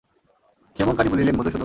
ক্ষেমংকরী 0.75 1.09
বলিলেন, 1.09 1.35
মধুসূদন! 1.35 1.59